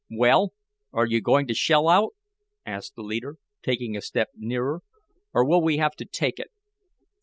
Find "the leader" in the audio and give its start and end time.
2.95-3.37